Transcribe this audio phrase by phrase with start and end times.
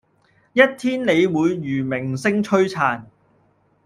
[0.53, 3.05] 一天你會如明星璀璨